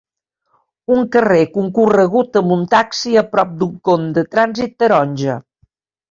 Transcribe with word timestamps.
Un 0.93 1.01
carrer 1.15 1.41
concorregut 1.57 2.39
amb 2.41 2.53
un 2.55 2.63
taxi 2.71 3.13
a 3.23 3.23
prop 3.33 3.51
d'un 3.59 3.75
con 3.89 4.07
de 4.15 4.23
trànsit 4.31 4.73
taronja. 4.85 5.37